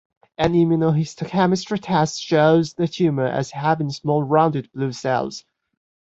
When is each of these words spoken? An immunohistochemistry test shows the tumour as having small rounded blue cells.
An 0.39 0.53
immunohistochemistry 0.53 1.79
test 1.79 2.19
shows 2.23 2.73
the 2.73 2.87
tumour 2.87 3.27
as 3.27 3.51
having 3.51 3.91
small 3.91 4.23
rounded 4.23 4.71
blue 4.71 4.93
cells. 4.93 5.45